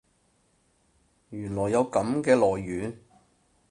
[1.29, 2.97] 原來有噉嘅來源